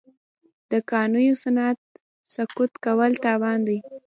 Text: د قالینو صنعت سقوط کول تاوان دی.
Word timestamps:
د 0.71 0.73
قالینو 0.89 1.39
صنعت 1.43 1.79
سقوط 2.33 2.71
کول 2.85 3.11
تاوان 3.25 3.59
دی. 3.67 3.77